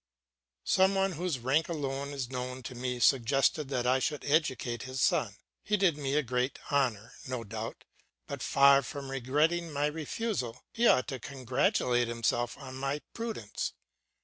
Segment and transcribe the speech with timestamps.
[0.65, 4.99] Some one whose rank alone is known to me suggested that I should educate his
[4.99, 5.35] son.
[5.61, 7.83] He did me a great honour, no doubt,
[8.25, 13.73] but far from regretting my refusal, he ought to congratulate himself on my prudence.